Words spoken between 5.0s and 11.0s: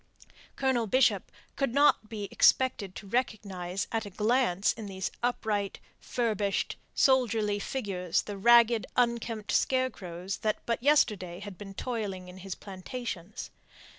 upright, furbished, soldierly figures the ragged, unkempt scarecrows that but